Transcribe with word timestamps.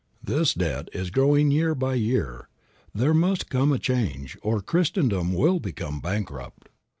This 0.23 0.55
debt 0.55 0.89
is 0.93 1.11
growing 1.11 1.51
year 1.51 1.75
by 1.75 1.93
year. 1.93 2.49
There 2.91 3.13
must 3.13 3.51
come 3.51 3.71
a 3.71 3.77
change, 3.77 4.35
or 4.41 4.59
Christendom 4.59 5.31
will 5.31 5.59
become 5.59 5.99
bankrupt. 5.99 6.69